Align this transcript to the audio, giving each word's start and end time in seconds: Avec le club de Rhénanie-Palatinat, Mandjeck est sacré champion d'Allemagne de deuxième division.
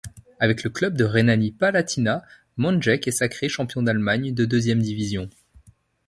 Avec 0.39 0.63
le 0.63 0.71
club 0.71 0.97
de 0.97 1.03
Rhénanie-Palatinat, 1.03 2.23
Mandjeck 2.57 3.07
est 3.07 3.11
sacré 3.11 3.49
champion 3.49 3.83
d'Allemagne 3.83 4.33
de 4.33 4.45
deuxième 4.45 4.81
division. 4.81 5.29